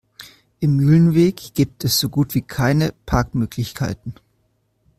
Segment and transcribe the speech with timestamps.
[0.61, 4.15] Im Mühlenweg gibt es so gut wie keine Parkmöglichkeiten.